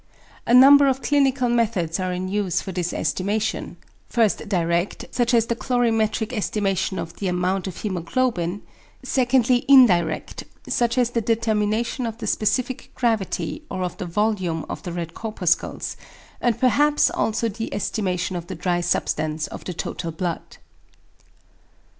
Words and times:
A 0.47 0.53
number 0.55 0.87
of 0.87 1.03
clinical 1.03 1.47
methods 1.47 1.99
are 1.99 2.11
in 2.11 2.27
use 2.27 2.59
for 2.59 2.71
this 2.71 2.91
estimation; 2.91 3.77
first 4.09 4.49
direct, 4.49 5.05
such 5.11 5.31
as 5.31 5.45
the 5.45 5.55
colorimetric 5.55 6.33
estimation 6.33 6.97
of 6.97 7.17
the 7.17 7.27
amount 7.27 7.67
of 7.67 7.75
hæmoglobin, 7.75 8.61
secondly 9.03 9.63
indirect, 9.67 10.43
such 10.67 10.97
as 10.97 11.11
the 11.11 11.21
determination 11.21 12.07
of 12.07 12.17
the 12.17 12.25
specific 12.25 12.89
gravity 12.95 13.61
or 13.69 13.83
of 13.83 13.95
the 13.97 14.07
volume 14.07 14.65
of 14.67 14.81
the 14.81 14.91
red 14.91 15.13
corpuscles, 15.13 15.95
and 16.41 16.59
perhaps 16.59 17.11
also 17.11 17.47
the 17.47 17.71
estimation 17.71 18.35
of 18.35 18.47
the 18.47 18.55
dry 18.55 18.81
substance 18.81 19.45
of 19.45 19.63
the 19.65 19.73
total 19.75 20.09
blood. 20.11 20.57